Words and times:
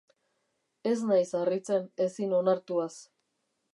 Ez 0.93 0.95
naiz 1.11 1.27
harritzen 1.41 1.85
ezin 2.07 2.33
onartuaz. 2.39 2.93